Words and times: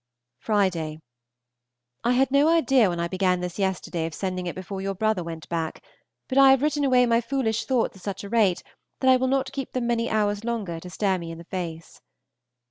Friday. 0.39 0.97
I 2.03 2.13
had 2.13 2.31
no 2.31 2.47
idea 2.49 2.89
when 2.89 2.99
I 2.99 3.07
began 3.07 3.39
this 3.39 3.59
yesterday 3.59 4.07
of 4.07 4.15
sending 4.15 4.47
it 4.47 4.55
before 4.55 4.81
your 4.81 4.95
brother 4.95 5.23
went 5.23 5.47
back, 5.47 5.83
but 6.27 6.39
I 6.39 6.49
have 6.49 6.63
written 6.63 6.83
away 6.83 7.05
my 7.05 7.21
foolish 7.21 7.65
thoughts 7.65 7.97
at 7.97 8.01
such 8.01 8.23
a 8.23 8.29
rate 8.29 8.63
that 9.01 9.11
I 9.11 9.17
will 9.17 9.27
not 9.27 9.51
keep 9.51 9.73
them 9.73 9.85
many 9.85 10.09
hours 10.09 10.43
longer 10.43 10.79
to 10.79 10.89
stare 10.89 11.19
me 11.19 11.29
in 11.29 11.37
the 11.37 11.43
face. 11.43 12.01